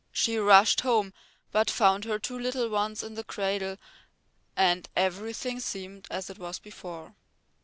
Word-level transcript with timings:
She 0.11 0.35
rushed 0.37 0.81
home, 0.81 1.13
but 1.51 1.69
found 1.69 2.05
her 2.05 2.17
two 2.17 2.39
little 2.39 2.69
ones 2.69 3.03
in 3.03 3.13
the 3.13 3.23
cradle 3.23 3.77
and 4.57 4.89
everything 4.95 5.59
seemed 5.59 6.07
as 6.09 6.27
it 6.27 6.39
was 6.39 6.57
before. 6.57 7.13